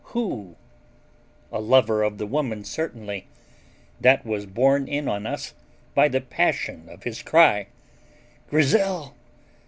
[0.17, 0.55] Who?
[1.51, 3.27] A lover of the woman certainly;
[3.99, 5.53] that was borne in on us
[5.93, 7.67] by the passion of his cry:
[8.49, 9.15] "Grizel!